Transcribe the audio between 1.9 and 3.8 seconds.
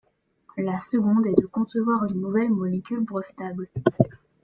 une nouvelle molécule brevetable.